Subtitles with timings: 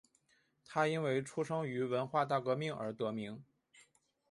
[0.65, 3.43] 他因为出生于文化大革命而得名。